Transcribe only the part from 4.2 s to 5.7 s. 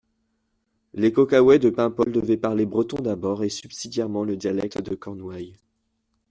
le dialecte de Cornouailles.